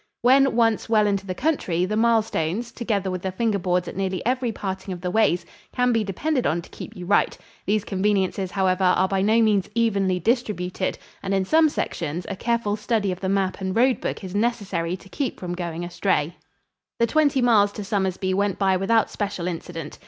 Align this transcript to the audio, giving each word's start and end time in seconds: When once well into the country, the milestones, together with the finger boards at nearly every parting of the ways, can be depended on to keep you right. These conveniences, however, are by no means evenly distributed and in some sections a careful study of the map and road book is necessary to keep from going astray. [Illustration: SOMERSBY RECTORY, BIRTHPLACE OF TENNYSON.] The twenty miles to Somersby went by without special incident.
When 0.23 0.55
once 0.55 0.89
well 0.89 1.05
into 1.05 1.27
the 1.27 1.35
country, 1.35 1.85
the 1.85 1.95
milestones, 1.95 2.71
together 2.71 3.11
with 3.11 3.21
the 3.21 3.31
finger 3.31 3.59
boards 3.59 3.87
at 3.87 3.95
nearly 3.95 4.25
every 4.25 4.51
parting 4.51 4.95
of 4.95 5.01
the 5.01 5.11
ways, 5.11 5.45
can 5.71 5.91
be 5.91 6.03
depended 6.03 6.47
on 6.47 6.63
to 6.63 6.71
keep 6.71 6.95
you 6.95 7.05
right. 7.05 7.37
These 7.67 7.83
conveniences, 7.83 8.49
however, 8.49 8.83
are 8.83 9.07
by 9.07 9.21
no 9.21 9.43
means 9.43 9.69
evenly 9.75 10.19
distributed 10.19 10.97
and 11.21 11.35
in 11.35 11.45
some 11.45 11.69
sections 11.69 12.25
a 12.29 12.35
careful 12.35 12.75
study 12.77 13.11
of 13.11 13.19
the 13.19 13.29
map 13.29 13.61
and 13.61 13.75
road 13.75 14.01
book 14.01 14.23
is 14.23 14.33
necessary 14.33 14.97
to 14.97 15.07
keep 15.07 15.39
from 15.39 15.53
going 15.53 15.85
astray. 15.85 16.33
[Illustration: 16.33 16.39
SOMERSBY 16.49 16.73
RECTORY, 16.73 16.97
BIRTHPLACE 16.97 16.97
OF 16.97 16.97
TENNYSON.] 16.97 16.99
The 16.99 17.11
twenty 17.11 17.41
miles 17.43 17.71
to 17.73 17.83
Somersby 17.83 18.33
went 18.33 18.57
by 18.57 18.77
without 18.77 19.11
special 19.11 19.47
incident. 19.47 19.99